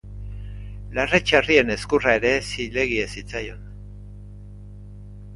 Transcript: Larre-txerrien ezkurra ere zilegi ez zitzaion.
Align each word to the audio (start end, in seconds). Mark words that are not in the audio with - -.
Larre-txerrien 0.99 1.73
ezkurra 1.73 2.15
ere 2.19 2.31
zilegi 2.53 2.97
ez 3.03 3.11
zitzaion. 3.21 3.61